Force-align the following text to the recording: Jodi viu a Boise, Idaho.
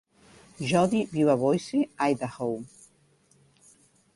Jodi 0.69 1.01
viu 1.11 1.29
a 1.33 1.35
Boise, 1.43 1.81
Idaho. 2.15 2.49